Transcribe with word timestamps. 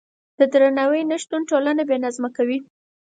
د 0.39 0.41
درناوي 0.53 1.01
نشتون 1.11 1.41
ټولنه 1.49 1.81
بې 1.89 1.97
نظمه 2.05 2.29
کوي. 2.37 2.57